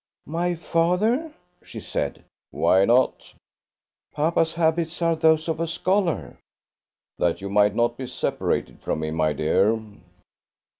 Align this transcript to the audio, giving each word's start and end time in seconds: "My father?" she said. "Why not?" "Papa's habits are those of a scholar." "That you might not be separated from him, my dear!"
"My 0.25 0.55
father?" 0.55 1.31
she 1.63 1.79
said. 1.79 2.25
"Why 2.49 2.85
not?" 2.85 3.35
"Papa's 4.15 4.55
habits 4.55 4.99
are 5.03 5.15
those 5.15 5.47
of 5.47 5.59
a 5.59 5.67
scholar." 5.67 6.39
"That 7.19 7.39
you 7.39 7.51
might 7.51 7.75
not 7.75 7.97
be 7.97 8.07
separated 8.07 8.79
from 8.79 9.03
him, 9.03 9.13
my 9.13 9.33
dear!" 9.33 9.79